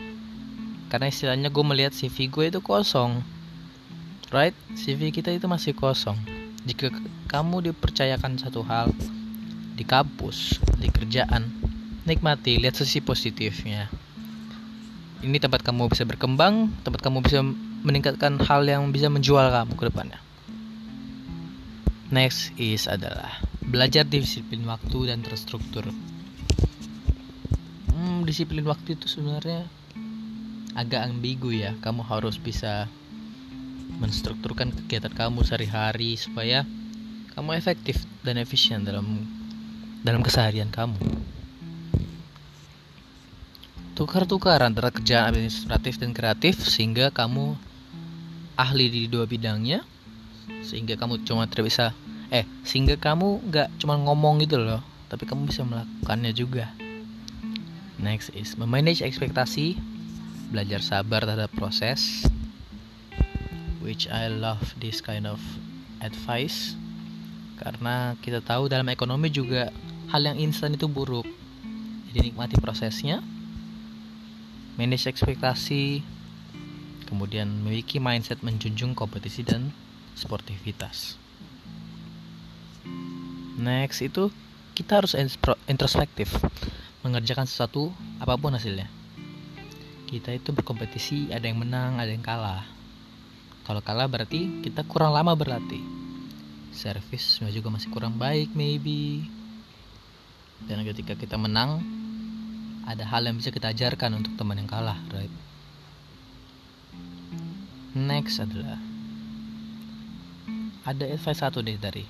[0.88, 3.20] Karena istilahnya gue melihat CV gue itu kosong.
[4.32, 4.56] Right?
[4.80, 6.91] CV kita itu masih kosong jika
[7.30, 8.91] kamu dipercayakan satu hal
[9.80, 11.47] di kampus di kerjaan
[12.03, 13.88] nikmati lihat sisi positifnya.
[15.20, 17.43] Ini tempat kamu bisa berkembang tempat kamu bisa
[17.84, 20.20] meningkatkan hal yang bisa menjual kamu ke depannya.
[22.10, 25.86] Next is adalah belajar disiplin waktu dan terstruktur.
[27.93, 29.70] Hmm, disiplin waktu itu sebenarnya
[30.74, 31.78] agak ambigu ya.
[31.78, 32.89] Kamu harus bisa
[33.98, 36.62] menstrukturkan kegiatan kamu sehari-hari supaya
[37.34, 39.26] kamu efektif dan efisien dalam
[40.06, 41.00] dalam keseharian kamu.
[43.98, 47.58] Tukar-tukar antara kerjaan administratif dan kreatif sehingga kamu
[48.60, 49.84] ahli di dua bidangnya
[50.64, 51.96] sehingga kamu cuma tidak bisa
[52.30, 56.70] eh sehingga kamu nggak cuma ngomong gitu loh tapi kamu bisa melakukannya juga
[57.98, 59.80] next is memanage ekspektasi
[60.52, 62.28] belajar sabar terhadap proses
[63.80, 65.40] which I love this kind of
[66.04, 66.76] advice.
[67.60, 69.72] Karena kita tahu dalam ekonomi juga
[70.12, 71.28] hal yang instan itu buruk.
[72.10, 73.22] Jadi nikmati prosesnya
[74.80, 76.00] manage ekspektasi
[77.04, 79.76] kemudian memiliki mindset menjunjung kompetisi dan
[80.16, 81.20] sportivitas.
[83.60, 84.32] Next itu
[84.72, 85.20] kita harus
[85.68, 86.32] introspektif
[87.04, 87.92] mengerjakan sesuatu
[88.24, 88.88] apa pun hasilnya.
[90.08, 92.79] Kita itu berkompetisi ada yang menang ada yang kalah
[93.70, 95.86] kalau kalah berarti kita kurang lama berlatih.
[96.74, 99.30] Servis juga masih kurang baik maybe.
[100.66, 101.78] Dan ketika kita menang,
[102.90, 105.30] ada hal yang bisa kita ajarkan untuk teman yang kalah, right?
[107.94, 108.82] Next adalah
[110.90, 112.10] ada advice satu deh dari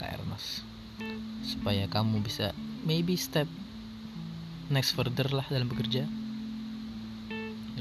[0.00, 0.64] Kak Ernest
[1.44, 2.56] supaya kamu bisa
[2.88, 3.44] maybe step
[4.72, 6.23] next further lah dalam bekerja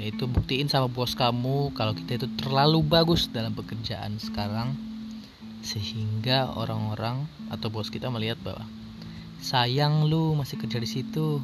[0.03, 4.75] yaitu buktiin sama bos kamu kalau kita itu terlalu bagus dalam pekerjaan sekarang
[5.63, 8.67] sehingga orang-orang atau bos kita melihat bahwa
[9.39, 11.39] sayang lu masih kerja di situ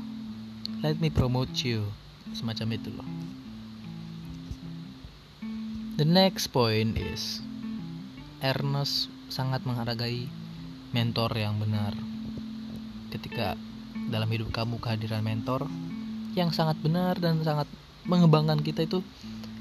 [0.83, 1.87] let me promote you
[2.35, 3.07] semacam itu loh.
[5.99, 7.43] The next point is
[8.39, 10.31] Ernest sangat menghargai
[10.95, 11.91] mentor yang benar.
[13.11, 13.59] Ketika
[14.07, 15.67] dalam hidup kamu kehadiran mentor
[16.39, 17.67] yang sangat benar dan sangat
[18.09, 19.05] mengembangkan kita itu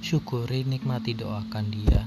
[0.01, 2.03] syukuri nikmati doakan dia.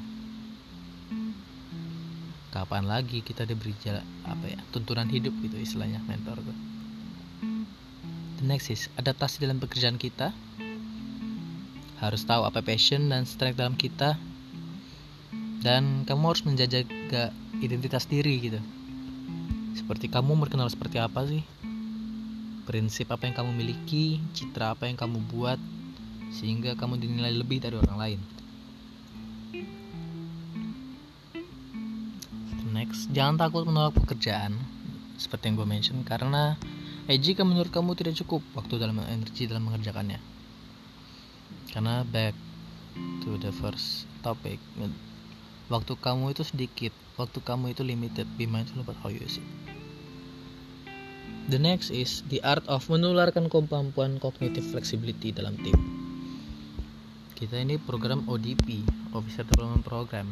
[2.49, 6.57] Kapan lagi kita diberi jalan, apa ya tuntunan hidup gitu istilahnya mentor tuh
[8.41, 10.33] the next is adaptasi dalam pekerjaan kita.
[12.01, 14.17] Harus tahu apa passion dan strength dalam kita.
[15.61, 16.81] Dan kamu harus menjaga
[17.61, 18.57] identitas diri gitu.
[19.77, 21.45] Seperti kamu berkenal seperti apa sih?
[22.65, 25.61] Prinsip apa yang kamu miliki citra apa yang kamu buat
[26.31, 28.19] sehingga kamu dinilai lebih dari orang lain.
[32.71, 34.55] Next, jangan takut menolak pekerjaan
[35.19, 36.57] seperti yang gue mention karena
[37.05, 40.17] eh jika menurut kamu tidak cukup waktu dalam energi dalam mengerjakannya.
[41.69, 42.33] Karena back
[43.21, 44.57] to the first topic,
[45.67, 48.25] waktu kamu itu sedikit, waktu kamu itu limited.
[48.39, 49.47] Be mindful about how you use it.
[51.51, 55.90] The next is the art of menularkan kemampuan cognitive flexibility dalam tim
[57.41, 58.85] kita ini program ODP
[59.17, 60.29] Officer Development Program.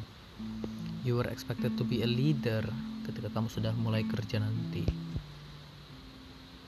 [1.02, 2.62] You are expected to be a leader
[3.10, 4.86] ketika kamu sudah mulai kerja nanti.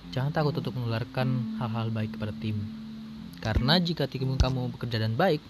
[0.09, 2.57] Jangan takut untuk menularkan hal-hal baik kepada tim.
[3.37, 5.45] Karena jika tim kamu bekerja dan baik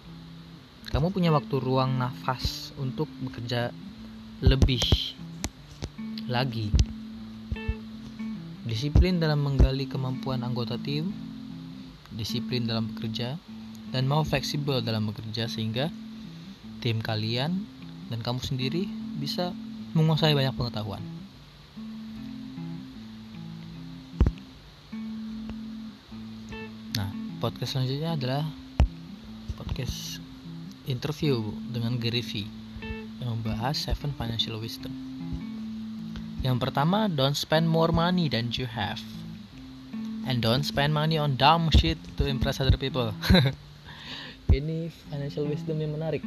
[0.92, 3.72] kamu punya waktu ruang nafas untuk bekerja
[4.44, 4.84] lebih
[6.28, 6.68] lagi.
[8.68, 11.16] Disiplin dalam menggali kemampuan anggota tim
[12.12, 13.40] disiplin dalam bekerja
[13.92, 15.92] dan mau fleksibel dalam bekerja sehingga
[16.80, 17.68] tim kalian
[18.08, 18.88] dan kamu sendiri
[19.20, 19.52] bisa
[19.92, 21.04] menguasai banyak pengetahuan.
[26.96, 27.12] Nah,
[27.44, 28.44] podcast selanjutnya adalah
[29.60, 30.24] podcast
[30.88, 32.48] interview dengan Gary V
[33.22, 34.92] yang membahas seven financial wisdom.
[36.42, 39.04] Yang pertama, don't spend more money than you have.
[40.26, 43.14] And don't spend money on dumb shit to impress other people.
[44.52, 46.24] ini financial wisdom yang menarik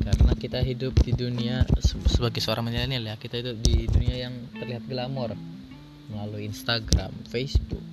[0.00, 1.68] karena kita hidup di dunia
[2.08, 5.36] sebagai seorang milenial ya kita itu di dunia yang terlihat glamor
[6.08, 7.84] melalui Instagram, Facebook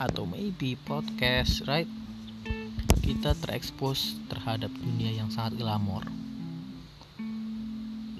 [0.00, 1.88] atau maybe podcast, right?
[3.04, 6.04] Kita terekspos terhadap dunia yang sangat glamor.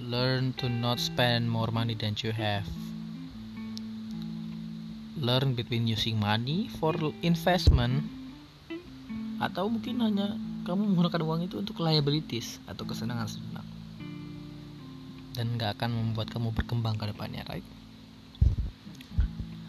[0.08, 2.64] Learn to not spend more money than you have.
[5.18, 8.06] Learn between using money for investment
[9.38, 10.38] atau mungkin hanya
[10.68, 13.64] kamu menggunakan uang itu untuk liabilities atau kesenangan sejenak.
[15.32, 17.64] Dan nggak akan membuat kamu berkembang ke depannya right?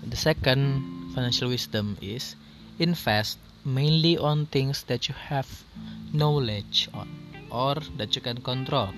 [0.03, 0.83] The second
[1.15, 2.35] financial wisdom is
[2.83, 5.47] invest mainly on things that you have
[6.11, 7.07] knowledge on
[7.47, 8.91] or that you can control.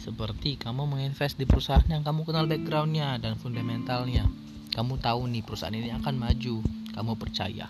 [0.00, 4.24] Seperti kamu menginvest di perusahaan yang kamu kenal backgroundnya dan fundamentalnya.
[4.72, 6.64] Kamu tahu nih perusahaan ini akan maju.
[6.94, 7.68] Kamu percaya.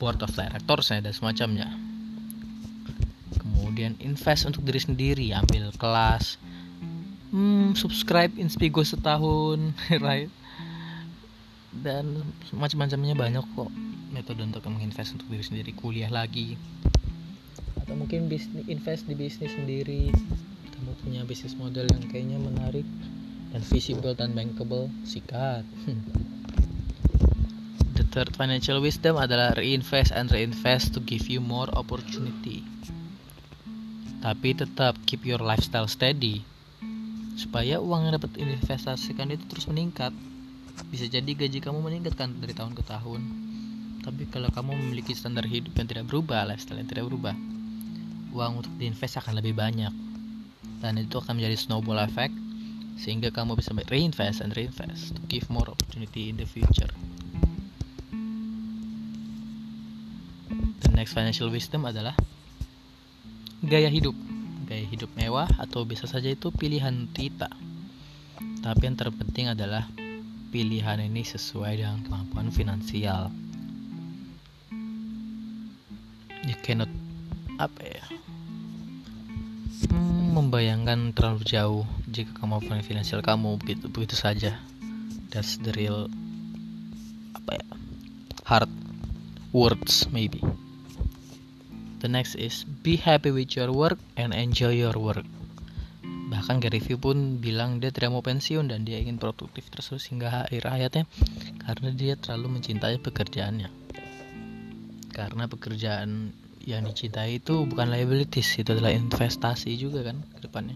[0.00, 1.91] Board of directorsnya dan semacamnya
[3.62, 6.34] kemudian invest untuk diri sendiri ambil kelas.
[7.30, 9.70] Hmm, subscribe Inspigo setahun
[10.04, 10.26] right?
[11.70, 13.70] Dan macam-macamnya banyak kok
[14.10, 16.58] metode untuk menginvest untuk diri sendiri kuliah lagi.
[17.78, 20.10] Atau mungkin bisnis invest di bisnis sendiri.
[20.74, 22.84] Kamu punya bisnis model yang kayaknya menarik
[23.54, 24.90] dan visible dan bankable.
[25.06, 25.62] Sikat.
[27.96, 32.71] The third financial wisdom adalah reinvest and reinvest to give you more opportunity
[34.22, 36.46] tapi tetap keep your lifestyle steady.
[37.34, 40.14] Supaya uang yang dapat investasikan itu terus meningkat.
[40.88, 43.20] Bisa jadi gaji kamu meningkatkan dari tahun ke tahun.
[44.06, 47.34] Tapi kalau kamu memiliki standar hidup yang tidak berubah lifestyle yang tidak berubah
[48.32, 49.92] uang untuk diinvest akan lebih banyak.
[50.78, 52.34] Dan itu akan menjadi snowball effect
[53.02, 56.90] sehingga kamu bisa reinvest and reinvest to give more opportunity in the future.
[60.82, 62.14] The next financial wisdom adalah
[63.62, 64.18] gaya hidup
[64.66, 67.46] gaya hidup mewah atau bisa saja itu pilihan kita.
[68.62, 69.86] Tapi yang terpenting adalah
[70.50, 73.30] pilihan ini sesuai dengan kemampuan finansial.
[76.42, 76.90] You cannot
[77.62, 78.04] apa ya?
[79.90, 84.58] Hmm, membayangkan terlalu jauh jika kemampuan finansial kamu begitu begitu saja.
[85.30, 86.10] That's the real
[87.38, 87.66] apa ya?
[88.42, 88.72] Hard
[89.54, 90.42] words maybe.
[92.02, 95.22] The next is be happy with your work and enjoy your work.
[96.02, 100.50] Bahkan Gary Vee pun bilang dia tidak mau pensiun dan dia ingin produktif terus hingga
[100.50, 101.06] akhir hayatnya
[101.62, 103.70] karena dia terlalu mencintai pekerjaannya.
[105.14, 106.34] Karena pekerjaan
[106.66, 110.74] yang dicintai itu bukan liabilities, itu adalah investasi juga kan ke depannya.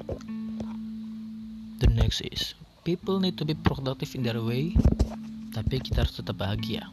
[1.83, 2.55] The next is
[2.87, 4.79] people need to be productive in their way,
[5.51, 6.87] tapi kita harus tetap bahagia.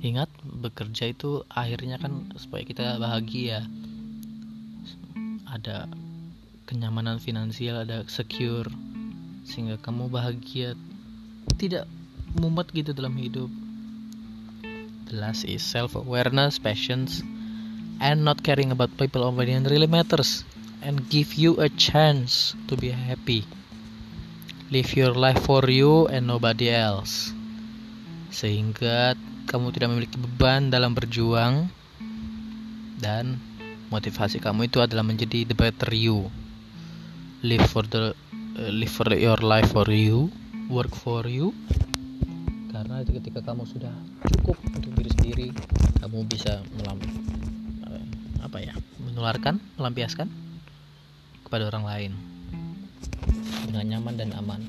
[0.00, 0.32] Ingat,
[0.62, 3.66] bekerja itu akhirnya kan supaya kita bahagia.
[5.50, 5.90] Ada
[6.64, 8.70] kenyamanan finansial, ada secure
[9.42, 10.78] sehingga kamu bahagia
[11.58, 11.84] tidak
[12.38, 13.50] mumet gitu dalam hidup.
[15.10, 17.20] The last is self awareness, passions,
[18.00, 20.46] and not caring about people opinion really matters
[20.80, 23.44] and give you a chance to be happy.
[24.72, 27.36] Live your life for you and nobody else.
[28.32, 29.12] Sehingga
[29.46, 31.68] kamu tidak memiliki beban dalam berjuang
[33.02, 33.36] dan
[33.90, 36.30] motivasi kamu itu adalah menjadi the better you.
[37.42, 38.14] Live for the
[38.56, 40.30] uh, live for your life for you
[40.70, 41.50] work for you.
[42.70, 43.92] Karena itu ketika kamu sudah
[44.32, 45.48] cukup untuk diri sendiri
[46.00, 46.98] kamu bisa melam
[47.84, 48.04] uh,
[48.46, 50.30] apa ya menularkan melampiaskan
[51.44, 52.12] kepada orang lain
[53.68, 54.62] dengan nyaman dan aman.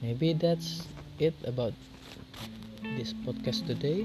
[0.00, 0.86] Maybe that's
[1.20, 1.76] it about
[3.00, 4.04] this podcast today.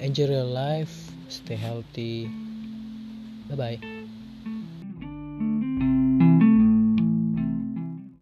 [0.00, 2.24] Enjoy your life, stay healthy.
[3.52, 3.97] Bye bye.